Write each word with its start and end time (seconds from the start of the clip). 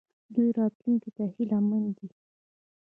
دوی 0.33 0.49
راتلونکي 0.59 1.09
ته 1.17 1.23
هیله 1.35 1.59
مند 1.69 1.89
دي. 1.97 2.07